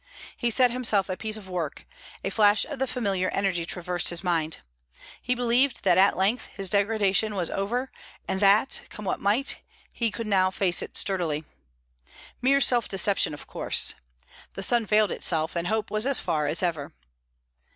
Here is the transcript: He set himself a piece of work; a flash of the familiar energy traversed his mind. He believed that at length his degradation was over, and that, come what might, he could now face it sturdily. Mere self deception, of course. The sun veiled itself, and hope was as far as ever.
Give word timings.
He 0.35 0.49
set 0.49 0.71
himself 0.71 1.09
a 1.09 1.15
piece 1.15 1.37
of 1.37 1.47
work; 1.47 1.85
a 2.23 2.31
flash 2.31 2.65
of 2.65 2.79
the 2.79 2.87
familiar 2.87 3.29
energy 3.29 3.65
traversed 3.65 4.09
his 4.09 4.23
mind. 4.23 4.63
He 5.21 5.35
believed 5.35 5.83
that 5.83 5.95
at 5.95 6.17
length 6.17 6.47
his 6.47 6.71
degradation 6.71 7.35
was 7.35 7.51
over, 7.51 7.91
and 8.27 8.39
that, 8.39 8.81
come 8.89 9.05
what 9.05 9.19
might, 9.19 9.59
he 9.93 10.09
could 10.09 10.25
now 10.25 10.49
face 10.49 10.81
it 10.81 10.97
sturdily. 10.97 11.43
Mere 12.41 12.61
self 12.61 12.87
deception, 12.87 13.35
of 13.35 13.45
course. 13.45 13.93
The 14.55 14.63
sun 14.63 14.87
veiled 14.87 15.11
itself, 15.11 15.55
and 15.55 15.67
hope 15.67 15.91
was 15.91 16.07
as 16.07 16.17
far 16.19 16.47
as 16.47 16.63
ever. 16.63 16.93